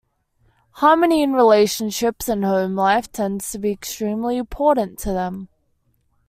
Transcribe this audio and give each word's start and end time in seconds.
Harmony 0.71 1.21
in 1.21 1.33
relationships 1.33 2.27
and 2.27 2.43
home 2.43 2.75
life 2.75 3.11
tends 3.11 3.51
to 3.51 3.59
be 3.59 3.69
extremely 3.71 4.35
important 4.37 4.97
to 4.97 5.09
them. 5.13 5.47